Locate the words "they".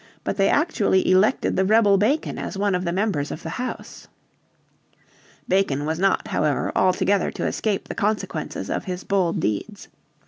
0.37-0.49